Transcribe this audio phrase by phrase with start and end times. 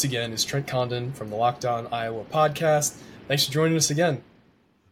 [0.00, 2.96] Once again is Trent Condon from the Locked on Iowa Podcast.
[3.28, 4.22] Thanks for joining us again.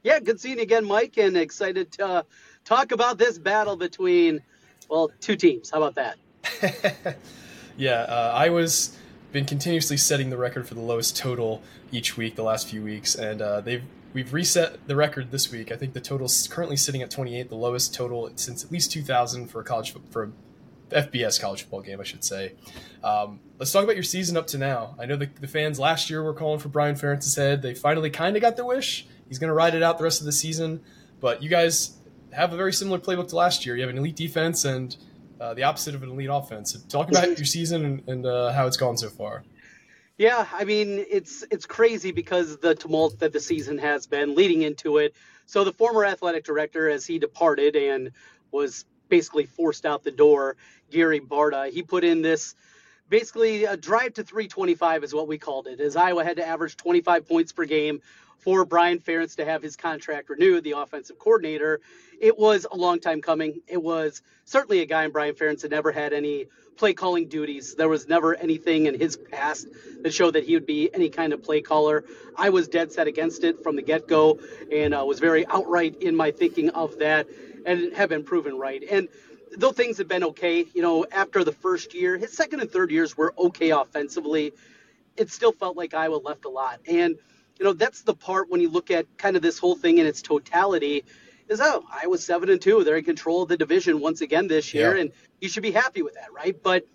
[0.03, 2.23] Yeah, good seeing you again, Mike, and excited to uh,
[2.63, 4.43] talk about this battle between,
[4.91, 5.71] well, two teams.
[5.71, 7.17] How about that?
[7.79, 8.99] yeah, uh, Iowa's
[9.33, 13.15] been continuously setting the record for the lowest total each week the last few weeks,
[13.15, 15.73] and uh, they've we've reset the record this week.
[15.73, 19.47] I think the total's currently sitting at 28, the lowest total since at least 2000
[19.47, 20.33] for a college for
[20.91, 22.55] FBS college football game, I should say.
[23.03, 24.95] Um, let's talk about your season up to now.
[24.99, 27.63] I know the, the fans last year were calling for Brian Ferentz's head.
[27.63, 29.07] They finally kind of got their wish.
[29.29, 30.81] He's going to ride it out the rest of the season.
[31.21, 31.97] But you guys
[32.33, 33.77] have a very similar playbook to last year.
[33.77, 34.97] You have an elite defense and
[35.41, 36.73] uh, the opposite of an elite offense.
[36.89, 39.45] Talk about your season and, and uh, how it's gone so far.
[40.17, 44.63] Yeah, I mean it's it's crazy because the tumult that the season has been leading
[44.63, 45.15] into it.
[45.47, 48.11] So the former athletic director, as he departed and
[48.51, 50.57] was basically forced out the door,
[50.91, 51.71] Gary Barta.
[51.71, 52.55] He put in this
[53.09, 56.77] basically a drive to 325 is what we called it, as Iowa had to average
[56.77, 58.01] 25 points per game
[58.39, 61.81] for Brian Ferentz to have his contract renewed, the offensive coordinator.
[62.21, 63.61] It was a long time coming.
[63.67, 67.75] It was certainly a guy in Brian Ferentz had never had any play calling duties.
[67.75, 69.67] There was never anything in his past
[70.03, 72.05] that showed that he would be any kind of play caller.
[72.37, 74.39] I was dead set against it from the get go
[74.73, 77.27] and uh, was very outright in my thinking of that
[77.67, 78.83] and have been proven right.
[78.91, 79.09] And
[79.57, 82.91] though things have been okay, you know, after the first year, his second and third
[82.91, 84.53] years were okay offensively.
[85.17, 86.81] It still felt like Iowa left a lot.
[86.87, 87.17] And,
[87.59, 90.07] you know, that's the part when you look at kind of this whole thing in
[90.07, 91.05] its totality
[91.49, 92.85] is, oh, Iowa's seven and two.
[92.85, 94.95] They're in control of the division once again this year.
[94.95, 95.03] Yeah.
[95.03, 96.57] And you should be happy with that, right?
[96.63, 96.87] But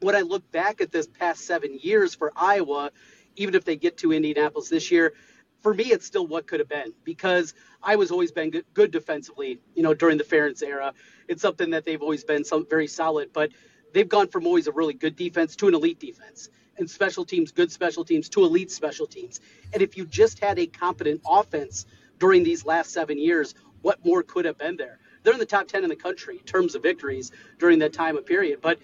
[0.00, 2.90] when I look back at this past seven years for Iowa,
[3.36, 5.14] even if they get to Indianapolis this year,
[5.62, 9.60] for me, it's still what could have been because I was always been good, defensively,
[9.74, 10.92] you know, during the Ferentz era.
[11.28, 13.50] It's something that they've always been some very solid, but
[13.94, 17.52] they've gone from always a really good defense to an elite defense and special teams,
[17.52, 19.40] good special teams to elite special teams.
[19.72, 21.86] And if you just had a competent offense
[22.18, 24.98] during these last seven years, what more could have been there?
[25.22, 28.16] They're in the top 10 in the country in terms of victories during that time
[28.16, 28.60] of period.
[28.60, 28.78] But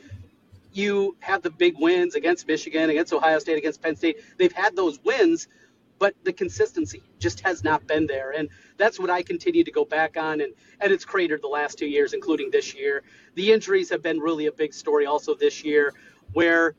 [0.73, 4.19] you have the big wins against Michigan, against Ohio State, against Penn State.
[4.37, 5.49] They've had those wins,
[5.99, 8.33] but the consistency just has not been there.
[8.33, 10.41] And that's what I continue to go back on.
[10.41, 13.03] And, and it's cratered the last two years, including this year.
[13.35, 15.95] The injuries have been really a big story also this year,
[16.33, 16.75] where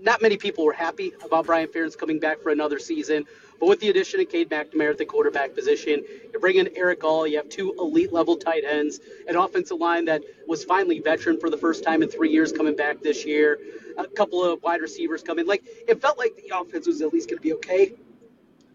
[0.00, 3.24] not many people were happy about Brian Ferentz coming back for another season.
[3.58, 7.04] But with the addition of Cade McNamara at the quarterback position, you bring in Erick
[7.04, 11.40] All, you have two elite level tight ends, an offensive line that was finally veteran
[11.40, 13.58] for the first time in three years coming back this year,
[13.96, 15.46] a couple of wide receivers coming.
[15.46, 17.94] Like, it felt like the offense was at least going to be okay.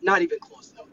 [0.02, 0.88] Not even close, though.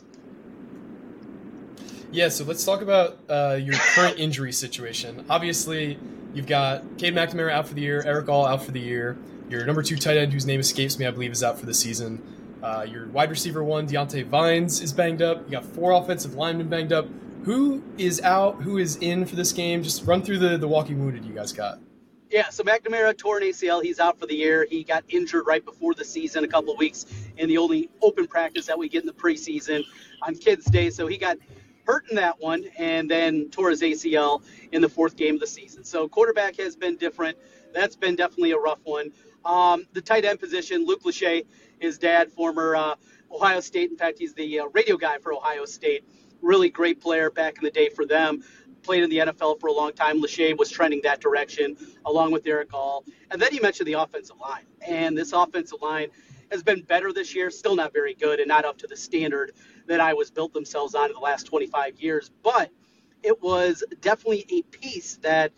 [2.12, 5.24] Yeah, so let's talk about uh, your current injury situation.
[5.28, 5.98] Obviously,
[6.34, 9.16] you've got Cade McNamara out for the year, Erick All out for the year.
[9.48, 11.74] Your number two tight end, whose name escapes me, I believe, is out for the
[11.74, 12.22] season.
[12.62, 15.44] Uh, your wide receiver one, Diante Vines, is banged up.
[15.44, 17.06] You got four offensive linemen banged up.
[17.44, 18.62] Who is out?
[18.62, 19.82] Who is in for this game?
[19.82, 21.78] Just run through the, the walking wounded you guys got.
[22.30, 23.82] Yeah, so McNamara tore an ACL.
[23.82, 24.66] He's out for the year.
[24.68, 27.06] He got injured right before the season, a couple of weeks
[27.36, 29.84] in the only open practice that we get in the preseason
[30.22, 30.90] on Kids Day.
[30.90, 31.38] So he got
[31.86, 34.42] hurt in that one and then tore his ACL
[34.72, 35.84] in the fourth game of the season.
[35.84, 37.38] So quarterback has been different.
[37.72, 39.12] That's been definitely a rough one.
[39.44, 41.46] Um, the tight end position, Luke Lachey,
[41.78, 42.94] his dad, former uh,
[43.30, 43.90] Ohio State.
[43.92, 46.04] In fact, he's the uh, radio guy for Ohio State.
[46.42, 48.42] Really great player back in the day for them
[48.86, 50.22] played in the NFL for a long time.
[50.22, 53.04] Lachey was trending that direction along with Erick All.
[53.30, 54.64] And then you mentioned the offensive line.
[54.80, 56.08] And this offensive line
[56.52, 59.52] has been better this year, still not very good and not up to the standard
[59.86, 62.30] that I was built themselves on in the last 25 years.
[62.44, 62.70] But
[63.24, 65.52] it was definitely a piece that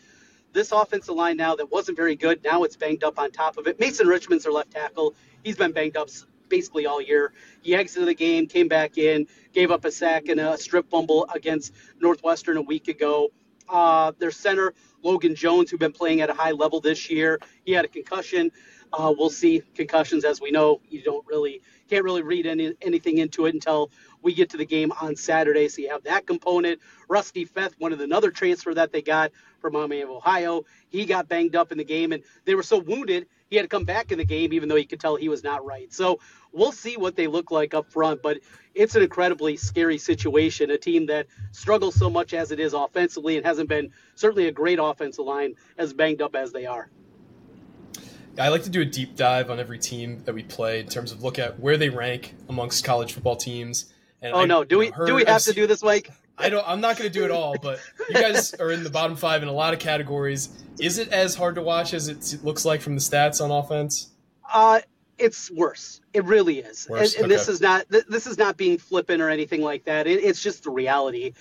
[0.54, 3.66] this offensive line now that wasn't very good, now it's banged up on top of
[3.66, 3.78] it.
[3.78, 5.14] Mason Richman's their left tackle.
[5.44, 6.08] He's been banged up
[6.48, 7.32] basically all year.
[7.62, 11.28] He exited the game, came back in, gave up a sack and a strip fumble
[11.34, 13.28] against Northwestern a week ago.
[13.68, 14.72] Uh, their center,
[15.02, 18.50] Logan Jones, who's been playing at a high level this year, he had a concussion.
[18.92, 20.80] Uh, we'll see concussions, as we know.
[20.88, 23.90] You don't really can't really read any, anything into it until
[24.22, 25.68] we get to the game on Saturday.
[25.68, 26.80] So you have that component.
[27.08, 31.04] Rusty Feth, one of the another transfer that they got from Miami of Ohio, he
[31.04, 33.84] got banged up in the game, and they were so wounded he had to come
[33.84, 35.92] back in the game, even though you could tell he was not right.
[35.92, 36.20] So
[36.52, 38.38] we'll see what they look like up front, but
[38.74, 40.70] it's an incredibly scary situation.
[40.70, 44.52] A team that struggles so much as it is offensively and hasn't been certainly a
[44.52, 46.90] great offensive line as banged up as they are.
[48.38, 51.10] I like to do a deep dive on every team that we play in terms
[51.10, 53.92] of look at where they rank amongst college football teams.
[54.22, 55.82] And oh I, no, do we heard, do we have I've to seen, do this,
[55.82, 56.10] Mike?
[56.38, 56.64] I don't.
[56.66, 59.42] I'm not going to do it all, but you guys are in the bottom five
[59.42, 60.50] in a lot of categories.
[60.78, 64.10] Is it as hard to watch as it looks like from the stats on offense?
[64.52, 64.80] Uh,
[65.18, 66.00] it's worse.
[66.14, 66.86] It really is.
[66.88, 67.14] Worse?
[67.14, 67.36] And, and okay.
[67.36, 70.06] this is not this is not being flippant or anything like that.
[70.06, 71.32] It, it's just the reality.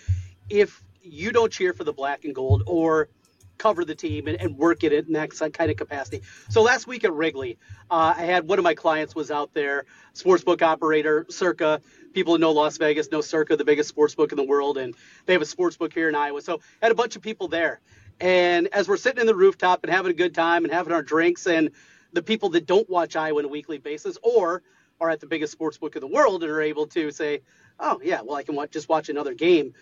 [0.49, 3.09] If you don't cheer for the black and gold or
[3.57, 6.21] cover the team and, and work it in that kind of capacity.
[6.49, 7.57] So last week at Wrigley,
[7.89, 11.81] uh, I had one of my clients was out there, sportsbook operator, Circa.
[12.13, 14.95] People know Las Vegas, know Circa, the biggest sportsbook in the world, and
[15.25, 16.41] they have a sportsbook here in Iowa.
[16.41, 17.79] So I had a bunch of people there.
[18.19, 21.03] And as we're sitting in the rooftop and having a good time and having our
[21.03, 21.69] drinks, and
[22.13, 24.63] the people that don't watch Iowa on a weekly basis or
[24.99, 27.41] are at the biggest sportsbook in the world and are able to say,
[27.79, 29.73] oh, yeah, well, I can watch, just watch another game.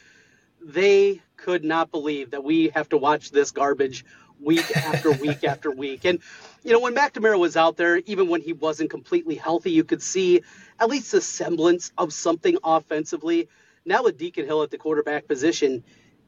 [0.66, 4.04] They could not believe that we have to watch this garbage
[4.40, 6.06] week after week after week.
[6.06, 6.20] And,
[6.64, 10.02] you know, when McNamara was out there, even when he wasn't completely healthy, you could
[10.02, 10.42] see
[10.80, 13.48] at least a semblance of something offensively.
[13.86, 15.84] Now with Deacon Hill at the quarterback position,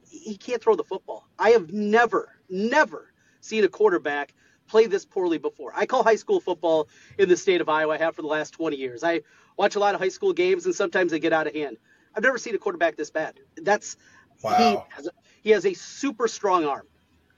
[0.09, 1.27] he can't throw the football.
[1.37, 3.11] I have never, never
[3.41, 4.33] seen a quarterback–
[4.67, 5.71] play this poorly before.
[5.75, 6.87] I call high school football
[7.17, 7.95] in the state of Iowa.
[7.95, 9.03] I have for the last 20 years.
[9.03, 9.21] I
[9.57, 11.77] watch a lot of high school games, and sometimes they get out of hand.
[12.13, 13.39] I've never seen a quarterback this bad.
[13.57, 13.97] That's
[14.43, 14.85] wow.
[14.87, 15.11] he has a,
[15.43, 16.87] he has a super strong arm.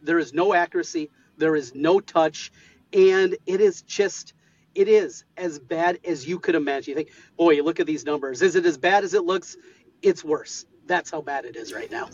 [0.02, 1.10] There is no accuracy.
[1.38, 2.52] There is no touch,
[2.94, 4.34] and it is just
[4.76, 6.92] it is as bad as you could imagine.
[6.92, 8.42] You think, boy, you look at these numbers.
[8.42, 9.58] Is it as bad as it looks?
[10.02, 10.66] It's worse.
[10.86, 12.10] That's how bad it is right now.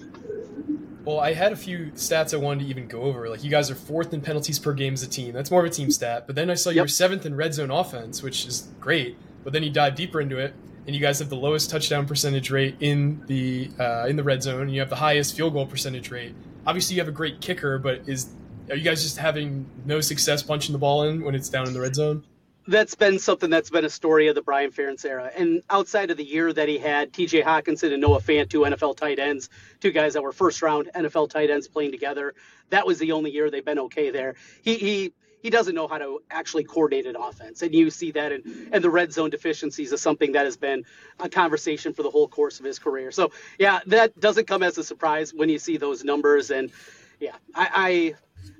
[1.06, 3.30] Well, I had a few stats I wanted to even go over.
[3.30, 5.34] Like you guys are fourth in penalties per game as a team.
[5.34, 6.26] That's more of a team stat.
[6.26, 6.76] But then I saw yep.
[6.76, 9.18] you were seventh in red zone offense, which is great.
[9.44, 10.56] But then you dive deeper into it,
[10.86, 14.44] and you guys have the lowest touchdown percentage rate in the uh, in the red
[14.44, 14.62] zone.
[14.62, 16.36] And you have the highest field goal percentage rate.
[16.68, 18.30] Obviously, you have a great kicker, but is
[18.70, 21.74] are you guys just having no success punching the ball in when it's down in
[21.74, 22.24] the red zone?
[22.68, 25.32] that's been something that's been a story of the Brian Ferentz era.
[25.36, 28.98] And outside of the year that he had, TJ Hockenson and Noah Fant, two NFL
[28.98, 29.50] tight ends,
[29.80, 32.34] two guys that were first round NFL tight ends playing together.
[32.70, 34.36] That was the only year they've been okay there.
[34.64, 35.14] He he
[35.46, 37.62] he doesn't know how to actually coordinate an offense.
[37.62, 40.84] And you see that in, and the red zone deficiencies is something that has been
[41.20, 43.12] a conversation for the whole course of his career.
[43.12, 46.50] So yeah, that doesn't come as a surprise when you see those numbers.
[46.50, 46.72] And
[47.20, 48.16] yeah, I, I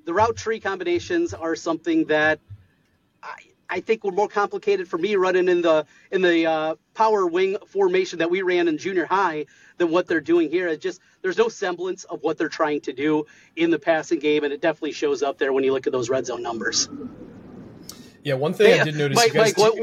[0.06, 2.40] the route tree combinations are something that
[3.24, 3.34] I,
[3.68, 7.58] I think were more complicated for me running in the in the uh, power wing
[7.66, 9.48] formation that we ran in junior high
[9.78, 10.68] than what they're doing here.
[10.68, 13.26] It just there's no semblance of what they're trying to do
[13.56, 16.10] in the passing game, and it definitely shows up there when you look at those
[16.10, 16.90] red zone numbers.
[18.24, 19.16] Yeah, one thing hey, I did notice.
[19.16, 19.78] Mike, Mike what,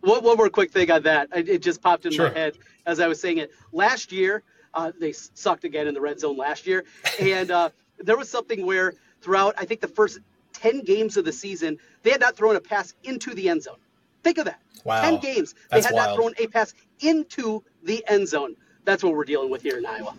[0.00, 1.28] what, one more quick thing on that.
[1.34, 2.28] It just popped in sure.
[2.28, 3.50] my head as I was saying it.
[3.72, 4.42] Last year,
[4.74, 6.84] uh, they sucked again in the red zone last year,
[7.20, 10.20] and uh, there was something where throughout I think the first
[10.54, 13.78] 10 games of the season, they had not thrown a pass into the end zone.
[14.22, 14.60] Think of that.
[14.84, 15.02] Wow.
[15.02, 15.54] 10 games.
[15.70, 16.10] They That's had wild.
[16.10, 18.56] not thrown a pass into the end zone.
[18.84, 20.14] That's what we're dealing with here in Iowa.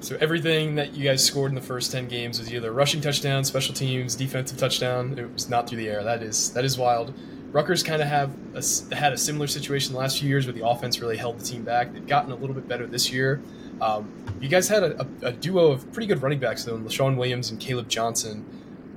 [0.00, 3.44] So everything that you guys scored in the first 10 games was either rushing touchdown,
[3.44, 5.16] special teams, defensive touchdown.
[5.16, 6.02] It was not through the air.
[6.02, 7.14] That is that is wild.
[7.52, 10.66] Rutgers kind of have a, had a similar situation the last few years where the
[10.66, 11.92] offense really held the team back.
[11.92, 13.42] They've gotten a little bit better this year.
[13.80, 14.10] Um,
[14.40, 17.50] you guys had a, a, a, duo of pretty good running backs though, Leshon Williams
[17.50, 18.44] and Kaleb Johnson.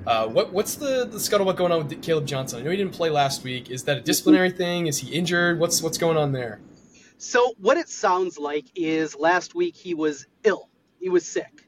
[0.07, 2.59] Uh, what what's the, the scuttlebutt going on with Kaleb Johnson?
[2.59, 3.69] I know he didn't play last week.
[3.69, 4.87] Is that a disciplinary thing?
[4.87, 5.59] Is he injured?
[5.59, 6.59] What's what's going on there?
[7.17, 10.69] So what it sounds like is last week he was ill.
[10.99, 11.67] He was sick,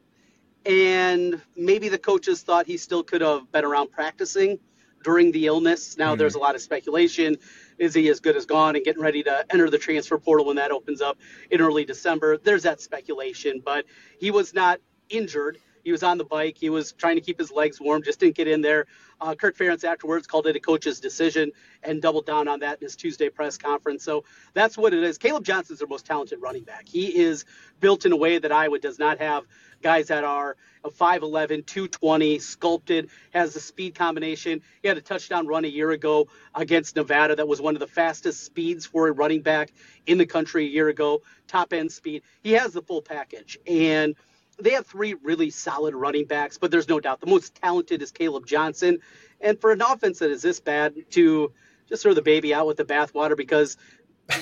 [0.65, 4.59] and maybe the coaches thought he still could have been around practicing
[5.03, 5.97] during the illness.
[5.97, 7.37] Now mm there's a lot of speculation.
[7.77, 10.55] Is he as good as gone and getting ready to enter the transfer portal when
[10.55, 11.19] that opens up
[11.51, 12.37] in early December?
[12.37, 13.85] There's that speculation, but
[14.19, 16.57] he was not injured he was on the bike.
[16.57, 18.87] He was trying to keep his legs warm, just didn't get in there.
[19.19, 21.51] Uh, Kirk Ferentz afterwards called it a coach's decision
[21.83, 24.03] and doubled down on that in his Tuesday press conference.
[24.03, 25.17] So that's what it is.
[25.17, 26.87] Kaleb Johnson's their most talented running back.
[26.87, 27.45] He is
[27.79, 29.45] built in a way that Iowa does not have
[29.81, 30.55] guys that are
[30.85, 34.61] 5'11, 220, sculpted, has the speed combination.
[34.81, 37.87] He had a touchdown run a year ago against Nevada that was one of the
[37.87, 39.71] fastest speeds for a running back
[40.05, 42.23] in the country a year ago, top end speed.
[42.41, 43.57] He has the full package.
[43.67, 44.15] And
[44.59, 48.11] they have three really solid running backs, but there's no doubt the most talented is
[48.11, 48.99] Kaleb Johnson.
[49.41, 51.51] And for an offense that is this bad, to
[51.87, 53.77] just throw the baby out with the bathwater because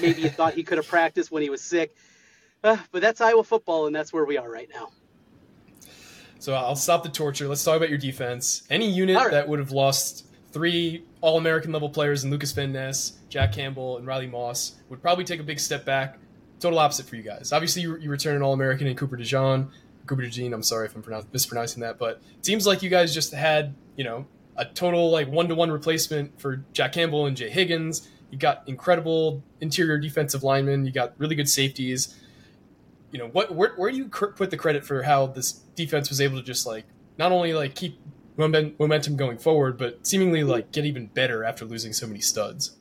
[0.02, 1.96] maybe you thought he could have practiced when he was sick.
[2.64, 4.90] Uh, but that's Iowa football, and that's where we are right now.
[6.40, 7.48] So I'll stop the torture.
[7.48, 8.64] Let's talk about your defense.
[8.70, 9.32] Any unit right.
[9.32, 13.98] that would have lost three All American level players in Lukas Van Ness, Jack Campbell,
[13.98, 16.18] and Riley Moss would probably take a big step back.
[16.60, 17.52] Total opposite for you guys.
[17.52, 19.70] Obviously, you, you return an All American in Cooper DeJean.
[20.06, 23.34] Cooper DeJean, I'm sorry if I'm mispronouncing that, but it seems like you guys just
[23.34, 24.26] had, you know,
[24.58, 28.08] a total like one to one replacement for Jack Campbell and Jay Higgins.
[28.32, 30.86] You got incredible interior defensive linemen.
[30.86, 32.16] You got really good safeties.
[33.12, 33.54] You know what?
[33.54, 36.66] Where, where do you put the credit for how this defense was able to just
[36.66, 36.86] like
[37.18, 38.00] not only like keep
[38.38, 42.78] momentum going forward, but seemingly like get even better after losing so many studs?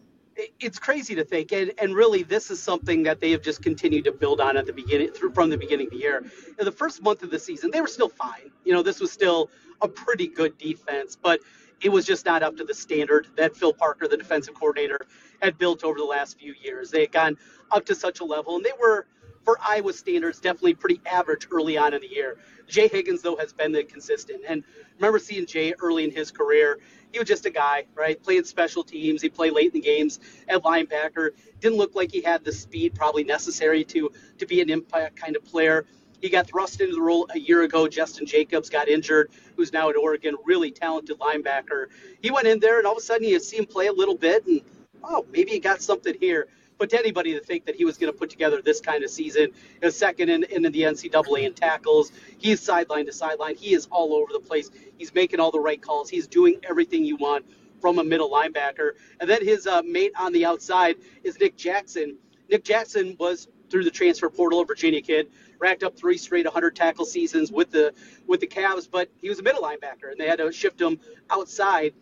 [0.61, 4.05] It's crazy to think, and, and really, this is something that they have just continued
[4.05, 6.25] to build on at the beginning, through from the beginning of the year.
[6.59, 8.51] In the first month of the season, they were still fine.
[8.65, 9.51] You know, this was still
[9.83, 11.41] a pretty good defense, but
[11.83, 15.01] it was just not up to the standard that Phil Parker, the defensive coordinator,
[15.43, 16.91] had built over the last few years.
[16.91, 17.37] They had gone
[17.73, 19.07] up to such a level, and they were,
[19.45, 22.39] for Iowa standards, definitely pretty average early on in the year.
[22.67, 24.43] Jay Higgins, though, has been the consistent.
[24.49, 24.65] And
[24.97, 26.79] remember seeing Jay early in his career.
[27.13, 28.21] He was just a guy, right?
[28.21, 29.23] Playing special teams.
[29.23, 31.31] He played late in the games at linebacker.
[31.61, 35.37] Didn't look like he had the speed probably necessary to to be an impact kind
[35.37, 35.87] of player.
[36.21, 37.87] He got thrust into the role a year ago.
[37.87, 41.89] Justin Jacobs got injured, who's now at Oregon, really talented linebacker.
[42.23, 44.17] He went in there, and all of a sudden you see him play a little
[44.17, 44.63] bit, and
[45.05, 46.49] oh, maybe he got something here.
[46.79, 49.11] But to anybody to think that he was going to put together this kind of
[49.11, 49.51] season,
[49.83, 53.55] a second in, in the NCAA in tackles, he's sideline to sideline.
[53.57, 54.71] He is all over the place.
[54.99, 56.11] He's making all the right calls.
[56.11, 57.45] He's doing everything you want
[57.81, 58.93] from a middle linebacker.
[59.21, 62.17] And then his uh, mate on the outside is Nick Jackson.
[62.51, 66.77] Nick Jackson was through the transfer portal, a Virginia kid, racked up three straight 100
[66.77, 67.93] tackle seasons with the
[68.27, 70.99] with the Cavs, but he was a middle linebacker, and they had to shift him
[71.31, 71.93] outside.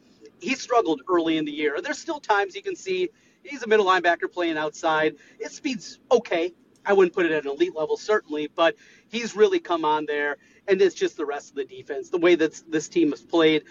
[0.40, 1.80] He struggled early in the year.
[1.80, 3.10] There's still times you can see
[3.42, 5.16] he's a middle linebacker playing outside.
[5.38, 6.54] His speed's okay.
[6.84, 8.74] I wouldn't put it at an elite level, certainly, but
[9.08, 12.34] he's really come on there, and it's just the rest of the defense, the way
[12.34, 13.62] that this team has played,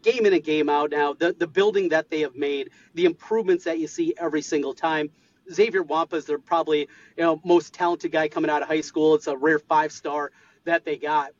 [0.00, 0.90] game in and game out.
[0.90, 4.72] Now, the the building that they have made, the improvements that you see every single
[4.72, 5.10] time
[5.52, 6.80] Xavier Nwankpa is their probably
[7.16, 9.14] you know most talented guy coming out of high school.
[9.14, 10.30] It's a rare five star
[10.64, 11.32] that they got.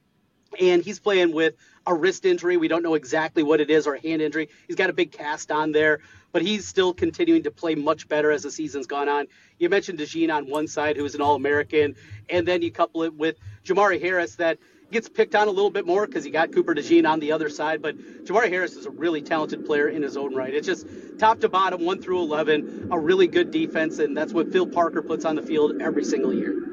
[0.58, 1.54] And he's playing with
[1.86, 2.56] a wrist injury.
[2.56, 4.48] We don't know exactly what it is or a hand injury.
[4.66, 6.00] He's got a big cast on there,
[6.32, 9.26] but he's still continuing to play much better as the season's gone on.
[9.58, 11.94] You mentioned DeJean on one side, who's an All American,
[12.28, 14.58] and then you couple it with Jermari Harris that
[14.90, 17.48] gets picked on a little bit more because he got Cooper DeJean on the other
[17.48, 17.82] side.
[17.82, 20.54] But Jermari Harris is a really talented player in his own right.
[20.54, 20.86] It's just
[21.18, 25.02] top to bottom, one through 11, a really good defense, and that's what Phil Parker
[25.02, 26.64] puts on the field every single year.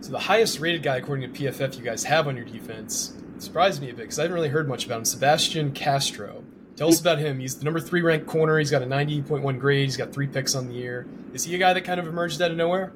[0.00, 3.80] So the highest rated guy, according to PFF, you guys have on your defense surprised
[3.80, 5.04] me a bit because I haven't really heard much about him.
[5.04, 6.44] Sebastian Castro.
[6.76, 7.38] Tell us about him.
[7.38, 8.58] He's the number three ranked corner.
[8.58, 9.84] He's got a 90.1 grade.
[9.84, 11.06] He's got three picks on the year.
[11.34, 12.92] Is he a guy that kind of emerged out of nowhere?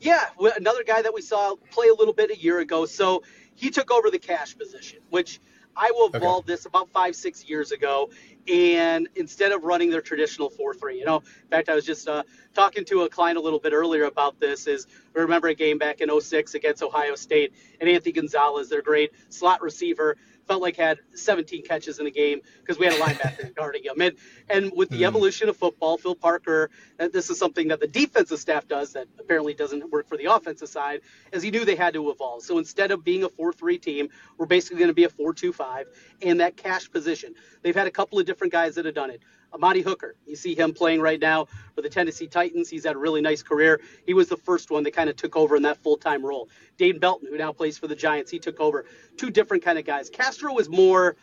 [0.00, 0.26] Yeah,
[0.56, 2.86] another guy that we saw play a little bit a year ago.
[2.86, 3.22] So
[3.54, 5.40] he took over the cash position, which
[5.76, 6.54] Iowa evolved okay.
[6.54, 8.10] this about five, six years ago.
[8.48, 12.08] And instead of running their traditional 4 3, you know, in fact, I was just
[12.08, 12.22] uh,
[12.54, 14.66] talking to a client a little bit earlier about this.
[14.66, 18.82] Is we remember a game back in 06 against Ohio State, and Anthony Gonzalez, their
[18.82, 20.16] great slot receiver,
[20.50, 24.00] felt like had 17 catches in the game because we had a linebacker guarding him.
[24.00, 24.16] And
[24.48, 25.06] and with the mm.
[25.06, 29.06] evolution of football, Phil Parker, uh, this is something that the defensive staff does that
[29.20, 32.42] apparently doesn't work for the offensive side, is he knew they had to evolve.
[32.42, 35.84] So instead of being a 4-3 team, we're basically going to be a 4-2-5
[36.22, 37.32] and that cash position.
[37.62, 39.20] They've had a couple of different guys that have done it.
[39.52, 40.14] Amani Hooker.
[40.24, 42.70] You see him playing right now for the Tennessee Titans.
[42.70, 43.80] He's had a really nice career.
[44.06, 46.48] He was the first one that kind of took over in that full time role.
[46.78, 48.86] Dane Belton, who now plays for the Giants, he took over.
[49.16, 50.08] Two different kind of guys.
[50.10, 51.16] Castro was more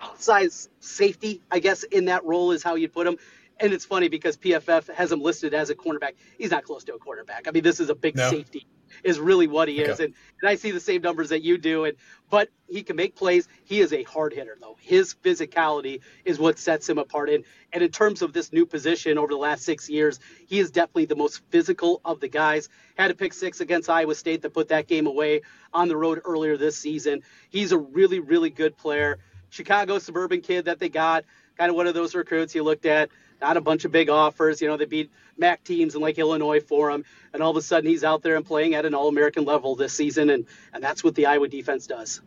[0.00, 3.18] outside safety, I guess, in that role is how you'd put him.
[3.60, 6.12] And it's funny because PFF has him listed as a cornerback.
[6.38, 7.46] He's not close to a cornerback.
[7.46, 8.30] I mean, this is a big no.
[8.30, 8.66] safety
[9.04, 9.92] is really what he okay.
[9.92, 10.00] is.
[10.00, 11.84] And, and I see the same numbers that you do.
[11.84, 11.96] And
[12.30, 13.48] but he can make plays.
[13.64, 14.76] He is a hard hitter though.
[14.80, 17.30] His physicality is what sets him apart.
[17.30, 20.70] And and in terms of this new position over the last six years, he is
[20.70, 22.68] definitely the most physical of the guys.
[22.96, 25.42] Had a pick six against Iowa State that put that game away
[25.72, 27.22] on the road earlier this season.
[27.48, 29.18] He's a really, really good player.
[29.50, 31.24] Chicago suburban kid that they got,
[31.58, 34.60] kind of one of those recruits you looked at not a bunch of big offers.
[34.60, 37.62] You know, they beat MAC teams in like Illinois for him, and all of a
[37.62, 41.02] sudden he's out there and playing at an All-American level this season, and and that's
[41.04, 42.20] what the Iowa defense does.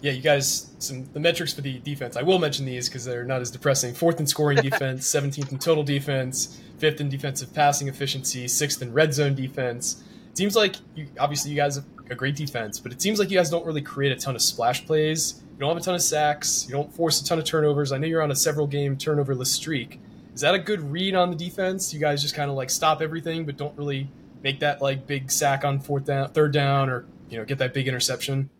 [0.00, 2.16] Yeah, you guys, some the metrics for the defense.
[2.16, 3.94] I will mention these because they're not as depressing.
[3.94, 8.92] Fourth in scoring defense, 17th in total defense, fifth in defensive passing efficiency, sixth in
[8.92, 10.02] red zone defense,
[10.32, 13.30] it seems like you obviously you guys have a great defense, but it seems like
[13.30, 15.42] you guys don't really create a ton of splash plays.
[15.62, 16.66] Don't have a ton of sacks.
[16.66, 17.92] You don't force a ton of turnovers.
[17.92, 20.00] I know you're on a several game turnoverless streak.
[20.34, 21.94] Is that a good read on the defense?
[21.94, 24.08] You guys just kind of like stop everything, but don't really
[24.42, 27.74] make that like big sack on fourth down, third down, or you know get that
[27.74, 28.50] big interception.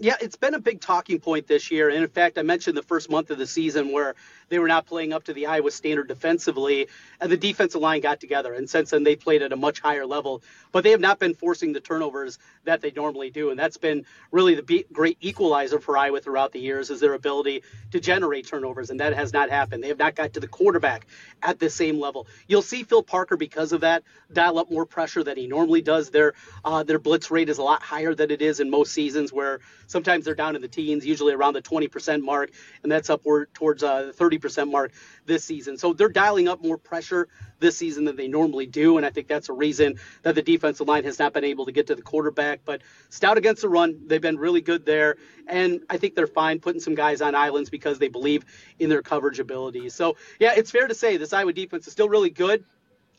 [0.00, 1.90] Yeah, it's been a big talking point this year.
[1.90, 4.16] And in fact, I mentioned the first month of the season where
[4.48, 6.88] they were not playing up to the Iowa standard defensively,
[7.20, 8.52] and the defensive line got together.
[8.52, 11.34] And since then, they played at a much higher level, but they have not been
[11.34, 13.50] forcing the turnovers that they normally do.
[13.50, 17.62] And that's been really the great equalizer for Iowa throughout the years is their ability
[17.92, 19.82] to generate turnovers, and that has not happened.
[19.82, 21.06] They have not got to the quarterback
[21.42, 22.26] at the same level.
[22.46, 24.02] You'll see Phil Parker because of that
[24.32, 26.10] dial up more pressure than he normally does.
[26.10, 29.32] Their uh, their blitz rate is a lot higher than it is in most seasons,
[29.32, 32.50] where sometimes they're down in the teens, usually around the 20% mark,
[32.82, 34.92] and that's upward towards uh, the 30 30% mark
[35.26, 35.76] this season.
[35.76, 37.28] So they're dialing up more pressure
[37.60, 38.96] this season than they normally do.
[38.96, 41.72] And I think that's a reason that the defensive line has not been able to
[41.72, 42.60] get to the quarterback.
[42.64, 45.16] But stout against the run, they've been really good there.
[45.46, 48.44] And I think they're fine putting some guys on islands because they believe
[48.78, 49.94] in their coverage abilities.
[49.94, 52.64] So, yeah, it's fair to say this Iowa defense is still really good.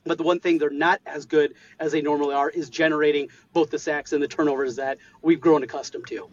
[0.05, 3.69] But the one thing they're not as good as they normally are is generating both
[3.69, 6.29] the sacks and the turnovers that we've grown accustomed to.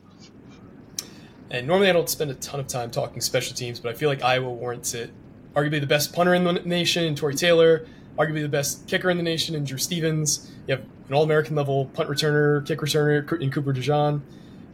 [1.51, 4.09] And normally I don't spend a ton of time talking special teams, but I feel
[4.09, 5.11] like Iowa warrants it.
[5.55, 7.87] Arguably the best punter in the nation, Tory Taylor.
[8.19, 10.51] Arguably the best kicker in the nation, in Drew Stevens.
[10.67, 14.23] You have an All-American level punt returner, kick returner in Cooper DeJean.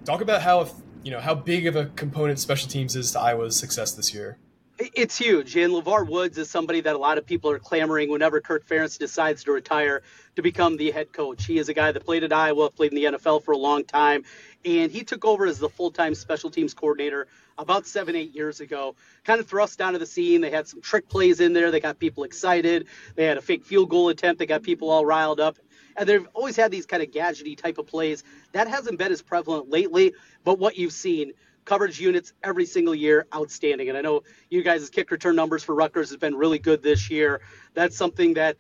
[0.05, 0.69] Talk about how
[1.03, 4.39] you know how big of a component special teams is to Iowa's success this year.
[4.95, 5.57] It's huge.
[5.57, 8.99] And LeVar Woods is somebody that a lot of people are clamoring whenever Kirk Ferentz
[8.99, 10.03] decides to retire
[10.35, 11.45] to become the head coach.
[11.45, 13.85] He is a guy that played at Iowa, played in the NFL for a long
[13.85, 14.25] time,
[14.65, 18.97] and he took over as the full-time special teams coordinator about seven, eight years ago.
[19.25, 20.41] Kind of thrust onto the scene.
[20.41, 21.71] They had some trick plays in there.
[21.71, 22.89] They got people excited.
[23.15, 24.41] They had a fake field goal attempt.
[24.41, 25.59] They got people all riled up.
[25.97, 28.25] And they've always had these kind of gadgety type of plays.
[28.53, 31.35] That hasn't been as prevalent lately, but what you've seen–
[31.65, 33.89] coverage units every single year, outstanding.
[33.89, 37.11] And I know you guys' kick return numbers for Rutgers has been really good this
[37.11, 37.41] year.
[37.75, 38.57] That's something that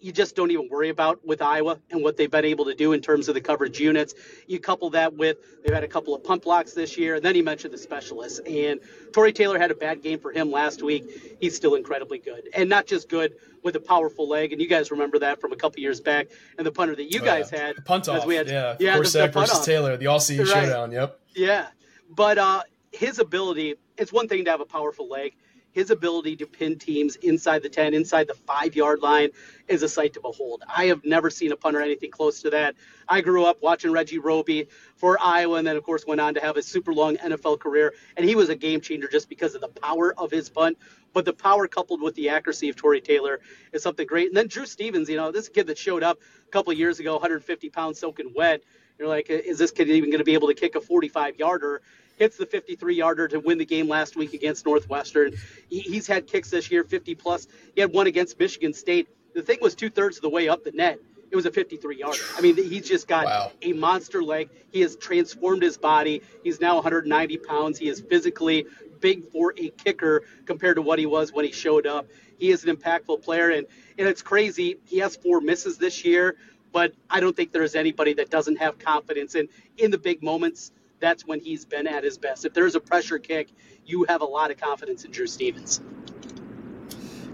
[0.00, 2.92] you just don't even worry about with Iowa and what they've been able to do
[2.92, 4.14] in terms of the coverage units.
[4.46, 7.34] You couple that with they've had a couple of punt blocks this year, and then
[7.34, 8.38] he mentioned the specialists.
[8.40, 8.80] And
[9.12, 11.36] Tory Taylor had a bad game for him last week.
[11.40, 14.52] He's still incredibly good, and not just good with a powerful leg.
[14.52, 17.20] And you guys remember that from a couple years back, and the punter that you
[17.20, 17.58] oh, guys yeah.
[17.58, 17.76] had.
[17.76, 19.64] The punt off, we had, yeah, yeah, the, the versus off.
[19.64, 20.46] Taylor, the All CU right.
[20.46, 20.92] showdown.
[20.92, 21.20] Yep.
[21.34, 21.66] Yeah,
[22.08, 25.34] but uh, his ability, it's one thing to have a powerful leg.
[25.70, 29.28] His ability to pin teams inside the 10, inside the five yard line
[29.68, 30.64] is a sight to behold.
[30.74, 32.74] I have never seen a punter anything close to that.
[33.06, 36.40] I grew up watching Reggie Roby for Iowa and then, of course, went on to
[36.40, 37.92] have a super long NFL career.
[38.16, 40.78] And he was a game changer just because of the power of his punt.
[41.12, 43.40] But the power coupled with the accuracy of Tory Taylor
[43.72, 44.28] is something great.
[44.28, 47.12] And then Drew Stevens, you know, this kid that showed up a couple years ago,
[47.12, 48.62] 150 pounds soaking wet.
[48.98, 51.82] You're like, is this kid even going to be able to kick a 45 yarder?
[52.18, 55.32] hits the 53 yarder to win the game last week against Northwestern.
[55.70, 57.46] He, he's had kicks this year, 50 plus.
[57.74, 59.08] He had one against Michigan State.
[59.34, 60.98] The thing was two thirds of the way up the net.
[61.30, 62.18] It was a 53 yarder.
[62.36, 63.52] I mean, he's just got wow.
[63.62, 64.48] a monster leg.
[64.72, 66.22] He has transformed his body.
[66.42, 67.78] He's now 190 pounds.
[67.78, 68.66] He is physically
[69.00, 72.06] big for a kicker compared to what he was when he showed up.
[72.38, 73.66] He is an impactful player, and,
[73.98, 74.78] and it's crazy.
[74.86, 76.36] He has four misses this year,
[76.72, 80.72] but I don't think there's anybody that doesn't have confidence in in the big moments
[81.00, 82.44] that's when he's been at his best.
[82.44, 83.48] If there's a pressure kick,
[83.86, 85.80] you have a lot of confidence in Drew Stevens.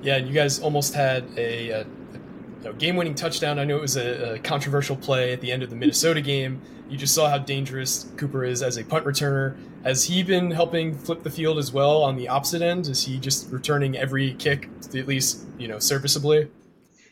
[0.02, 1.86] Yeah, and you guys almost had a, a,
[2.66, 3.58] a game-winning touchdown.
[3.58, 6.60] I know it was a, a, controversial play at the end of the Minnesota game.
[6.90, 9.56] You just saw how dangerous Cooper is as a punt returner.
[9.82, 12.86] Has he been helping flip the field as well on the opposite end?
[12.86, 16.50] Is he just returning every kick at least you know serviceably?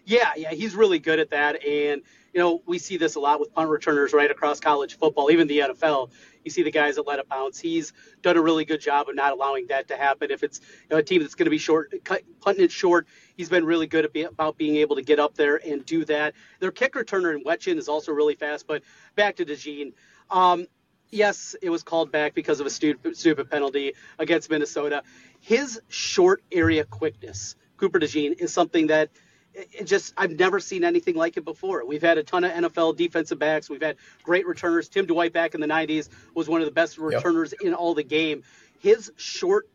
[0.05, 2.03] Yeah, yeah, he's really good at that, and
[2.35, 5.47] you know we see this a lot with punt returners right across college football, even
[5.47, 6.11] the NFL
[6.45, 7.59] you see the guys that let it bounce.
[7.59, 10.31] He's done a really good job of not allowing that to happen.
[10.31, 13.07] If it's you know, a team that's going to be short, cut, punting it short,
[13.37, 16.35] he's been really good be, about being able to get up there and do that.
[16.61, 18.67] Their kick returner in Wetjen is also really fast.
[18.67, 18.83] But
[19.15, 19.93] back to DeJean.
[20.31, 20.67] Um,
[21.11, 25.03] yes, it was called back because of a stupid, stupid penalty against Minnesota.
[25.41, 29.11] His short area quickness, Cooper DeJean, is something that–
[29.55, 31.85] it just I've never seen anything like it before.
[31.87, 33.69] We've had a ton of NFL defensive backs.
[33.69, 34.89] We've had great returners.
[34.89, 37.69] Tim Dwight back in the 90s was one of the best returners yep.
[37.69, 38.43] in all the game.
[38.79, 39.69] His short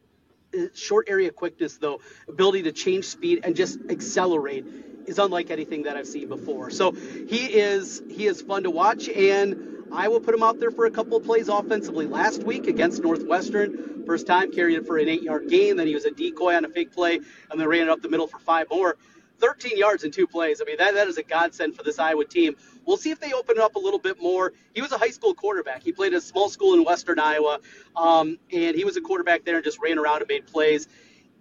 [0.58, 4.66] uh, short area quickness though, ability to change speed and just accelerate
[5.06, 6.70] is unlike anything that I've seen before.
[6.70, 10.72] So he is he is fun to watch and I will put him out there
[10.72, 12.08] for a couple of plays offensively.
[12.08, 15.78] Last week against Northwestern, first time carried it for an eight yard gain.
[15.78, 18.10] Then he was a decoy on a fake play and then ran it up the
[18.10, 18.98] middle for five more
[19.40, 20.62] 13 yards in two plays.
[20.62, 22.56] I mean, that, that is a godsend for this Iowa team.
[22.86, 24.54] We'll see if they open it up a little bit more.
[24.74, 25.84] He was a high school quarterback.
[25.84, 27.60] He played at a small school in Western Iowa,
[27.96, 30.88] um, and he was a quarterback there and just ran around and made plays.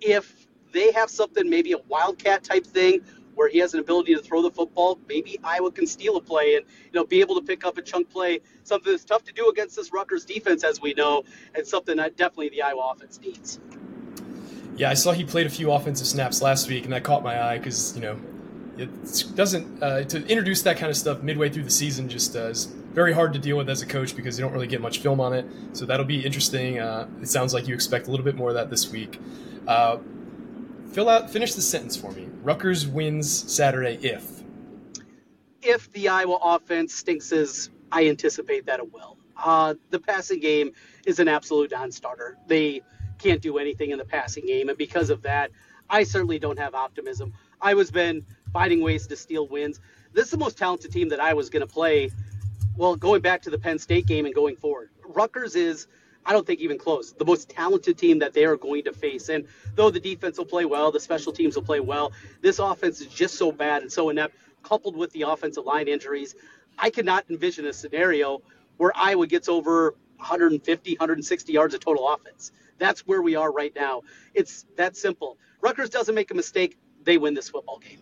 [0.00, 3.02] If they have something, maybe a wildcat type thing,
[3.36, 6.56] where he has an ability to throw the football, maybe Iowa can steal a play
[6.56, 8.40] and you know be able to pick up a chunk play.
[8.64, 11.22] Something that's tough to do against this Rutgers defense, as we know,
[11.54, 13.60] and something that definitely the Iowa offense needs.
[14.76, 17.42] Yeah, I saw he played a few offensive snaps last week, and that caught my
[17.42, 18.18] eye because you know
[18.76, 18.88] it
[19.34, 22.52] doesn't uh, to introduce that kind of stuff midway through the season just uh,
[22.92, 25.20] very hard to deal with as a coach because you don't really get much film
[25.20, 25.46] on it.
[25.72, 26.78] So that'll be interesting.
[26.78, 29.20] Uh, it sounds like you expect a little bit more of that this week.
[29.66, 29.98] Uh,
[30.92, 32.28] fill out, finish the sentence for me.
[32.42, 34.42] Rutgers wins Saturday if.
[35.62, 39.18] If the Iowa offense stinks as I anticipate that it will.
[39.36, 40.72] Uh, the passing game
[41.06, 42.38] is an absolute non-starter.
[42.46, 42.80] They
[43.18, 45.50] can't do anything in the passing game, and because of that,
[45.88, 47.32] I certainly don't have optimism.
[47.60, 49.80] I was been finding ways to steal wins.
[50.12, 52.10] This is the most talented team that I was going to play.
[52.76, 55.86] Well, going back to the Penn State game and going forward, Rutgers is
[56.26, 57.12] I don't think even close.
[57.12, 59.28] The most talented team that they are going to face.
[59.28, 63.00] And though the defense will play well, the special teams will play well, this offense
[63.00, 66.34] is just so bad and so inept, coupled with the offensive line injuries.
[66.78, 68.42] I cannot envision a scenario
[68.76, 72.50] where Iowa gets over 150, 160 yards of total offense.
[72.78, 74.02] That's where we are right now.
[74.34, 75.38] It's that simple.
[75.60, 77.98] Rutgers doesn't make a mistake, they win this football game.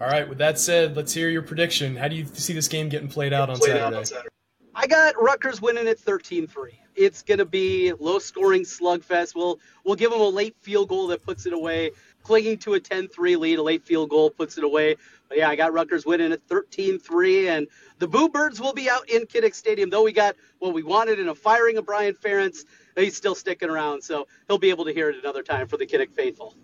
[0.00, 1.96] All right, with that said, let's hear your prediction.
[1.96, 3.84] How do you see this game getting played out on played Saturday?
[3.84, 4.28] Out on Saturday?
[4.74, 6.72] I got Rutgers winning at 13-3.
[6.96, 9.34] It's going to be low-scoring slugfest.
[9.34, 11.92] We'll we'll give them a late field goal that puts it away.
[12.22, 14.96] Clinging to a 10-3 lead, a late field goal puts it away.
[15.28, 17.66] But yeah, I got Rutgers winning at 13-3, and
[17.98, 19.90] the Boo Birds will be out in Kinnick Stadium.
[19.90, 22.64] Though we got what we wanted in a firing of Brian Ferentz,
[22.96, 25.86] he's still sticking around, so he'll be able to hear it another time for the
[25.86, 26.54] Kinnick faithful.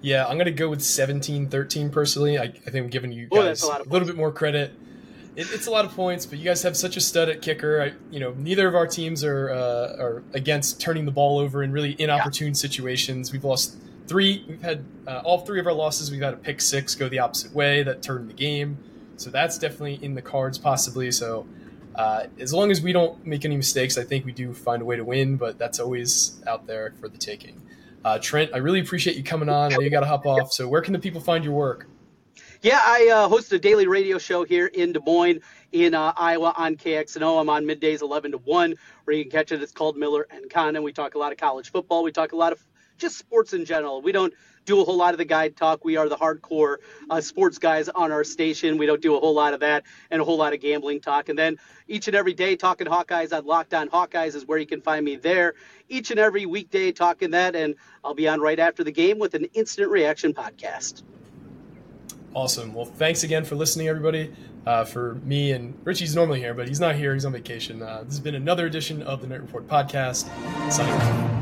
[0.00, 2.38] Yeah, I'm going to go with 17-13 personally.
[2.38, 4.74] I, I think I'm giving you guys a, a little bit more credit
[5.36, 7.80] it, it's a lot of points, but you guys have such a stud at kicker.
[7.80, 11.62] I, you know, neither of our teams are uh, are against turning the ball over
[11.62, 12.54] in really inopportune yeah.
[12.54, 13.32] situations.
[13.32, 14.44] We've lost three.
[14.46, 16.10] We've had uh, all three of our losses.
[16.10, 18.78] We've had a pick six go the opposite way that turned the game.
[19.16, 21.10] So that's definitely in the cards, possibly.
[21.12, 21.46] So
[21.94, 24.84] uh, as long as we don't make any mistakes, I think we do find a
[24.84, 25.36] way to win.
[25.36, 27.60] But that's always out there for the taking.
[28.04, 29.70] Uh, Trent, I really appreciate you coming on.
[29.80, 30.52] You got to hop off.
[30.52, 31.86] So where can the people find your work?
[32.62, 35.40] Yeah, I uh, host a daily radio show here in Des Moines,
[35.72, 37.40] in uh, Iowa on KXNO.
[37.40, 38.74] I'm on middays 11 to 1,
[39.04, 39.60] where you can catch it.
[39.60, 40.84] It's called Miller and Condon.
[40.84, 42.04] We talk a lot of college football.
[42.04, 42.64] We talk a lot of
[42.98, 44.02] just sports in general.
[44.02, 44.32] We don't
[44.64, 45.84] do a whole lot of the guide talk.
[45.84, 46.76] We are the hardcore
[47.10, 48.78] uh, sports guys on our station.
[48.78, 51.28] We don't do a whole lot of that and a whole lot of gambling talk.
[51.28, 54.66] And then each and every day, talking Hawkeyes on Locked On Hawkeyes is where you
[54.66, 55.54] can find me there.
[55.88, 57.56] Each and every weekday, talking that.
[57.56, 57.74] And
[58.04, 61.02] I'll be on right after the game with an instant reaction podcast.
[62.34, 62.72] Awesome.
[62.72, 64.32] Well, thanks again for listening, everybody.
[64.64, 67.14] Uh, for me and Richie's normally here, but he's not here.
[67.14, 67.82] He's on vacation.
[67.82, 70.30] Uh, this has been another edition of the Knight Report podcast.
[70.70, 71.41] Signing off.